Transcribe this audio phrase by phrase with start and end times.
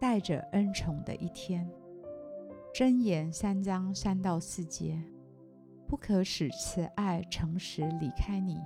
[0.00, 1.68] 带着恩宠的一天，
[2.72, 5.02] 箴言三章三到四节，
[5.88, 8.60] 不可使慈爱诚实离开你，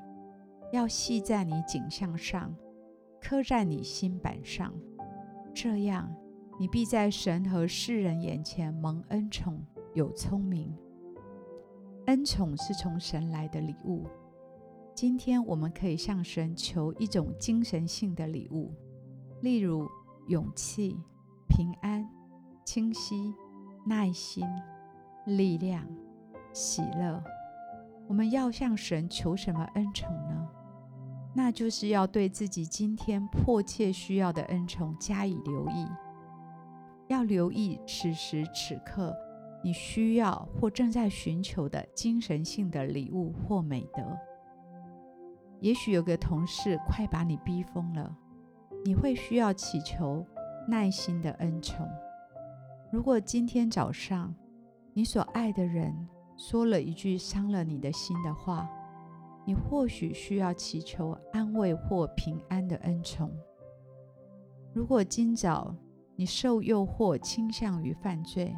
[0.72, 2.55] 要系在你颈项上，
[3.18, 4.74] 刻在你心板上，
[5.55, 6.14] 这样
[6.60, 10.77] 你必在神和世人眼前蒙恩宠，有聪明。
[12.06, 14.06] 恩宠是从神来的礼物，
[14.94, 18.70] 今天我们可以向神求一种精神性的礼物，
[19.41, 19.88] 例如
[20.28, 21.00] 勇气。
[21.55, 22.08] 平安、
[22.64, 23.34] 清晰、
[23.84, 24.42] 耐心、
[25.27, 25.86] 力量、
[26.55, 27.22] 喜乐，
[28.08, 30.48] 我们要向神求什么恩宠呢？
[31.34, 35.86] 那就是要对自己今天迫切需要的恩宠加以留意，
[37.08, 39.14] 要留意此时此刻
[39.62, 44.03] 你需要或正在寻求的精神性的礼物或美德。
[45.61, 48.17] 也许有个同事快把你逼疯了，
[48.86, 50.27] 你会需要祈求。
[50.68, 51.88] 耐心的恩宠。
[52.91, 54.34] 如果今天早上
[54.92, 58.68] 你所爱的人说了一句伤了你的心的话，
[59.44, 63.30] 你或许需要祈求安慰或平安的恩宠。
[64.72, 65.74] 如果今早
[66.14, 68.55] 你受诱惑倾向于犯罪，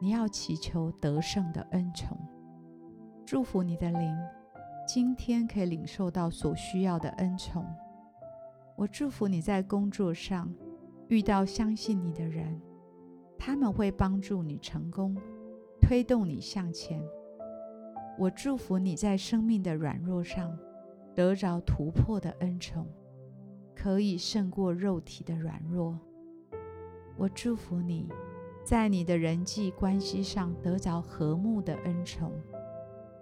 [0.00, 2.16] 你要祈求得胜的恩宠。
[3.26, 4.16] 祝福你的灵，
[4.86, 7.64] 今天可以领受到所需要的恩宠。
[8.76, 10.48] 我祝福你在工作上。
[11.10, 12.60] 遇到相信你的人，
[13.36, 15.16] 他们会帮助你成功，
[15.82, 17.02] 推动你向前。
[18.16, 20.56] 我祝福你在生命的软弱上
[21.12, 22.86] 得着突破的恩宠，
[23.74, 25.98] 可以胜过肉体的软弱。
[27.16, 28.08] 我祝福你
[28.64, 32.30] 在你的人际关系上得着和睦的恩宠，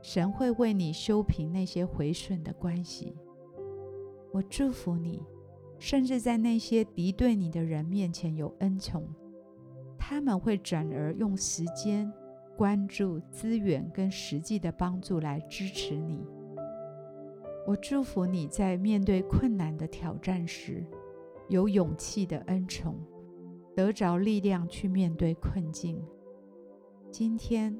[0.03, 3.17] 神会为你修平那些毁损的关系。
[4.31, 5.23] 我祝福你。
[5.79, 9.09] 甚至在那些敌对你的人面前有恩宠，
[9.97, 12.13] 他们会转而用时间、
[12.57, 16.19] 关注、资源跟实际的帮助来支持你。
[17.67, 20.85] 我祝福你在面对困难的挑战时，
[21.49, 22.97] 有勇气的恩宠，
[23.77, 26.03] 得着力量去面对困境。
[27.11, 27.79] 今天，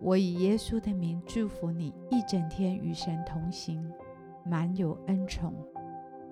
[0.00, 3.82] 我以耶稣的名祝福你一整天与神同行，
[4.44, 5.54] 满有恩宠。